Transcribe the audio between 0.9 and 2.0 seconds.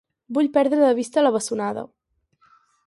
vista la bessonada!